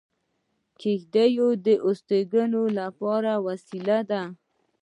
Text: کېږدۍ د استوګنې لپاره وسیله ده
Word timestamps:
کېږدۍ 0.79 1.31
د 1.65 1.67
استوګنې 1.87 2.63
لپاره 2.79 3.31
وسیله 3.47 3.99
ده 4.09 4.21